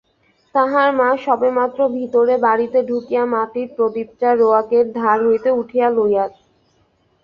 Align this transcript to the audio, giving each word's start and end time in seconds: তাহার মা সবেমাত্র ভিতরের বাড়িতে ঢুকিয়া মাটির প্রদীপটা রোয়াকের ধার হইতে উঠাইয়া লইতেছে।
তাহার 0.55 0.89
মা 0.93 1.09
সবেমাত্র 1.25 1.79
ভিতরের 1.97 2.39
বাড়িতে 2.39 2.79
ঢুকিয়া 2.89 3.23
মাটির 3.33 3.67
প্রদীপটা 3.75 4.29
রোয়াকের 4.33 4.85
ধার 4.97 5.17
হইতে 5.27 5.49
উঠাইয়া 5.59 5.89
লইতেছে। 5.89 6.41